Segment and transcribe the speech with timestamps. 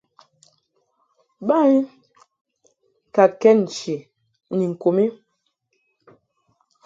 [1.47, 1.75] Ba I
[3.13, 3.95] ka kɛd nchi
[4.57, 5.05] ni ŋku mi.